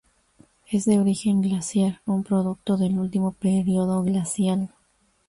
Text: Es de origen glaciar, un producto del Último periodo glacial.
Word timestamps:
Es 0.71 0.85
de 0.85 0.97
origen 0.99 1.41
glaciar, 1.43 2.01
un 2.07 2.23
producto 2.23 2.75
del 2.75 2.97
Último 2.97 3.33
periodo 3.33 4.01
glacial. 4.01 4.71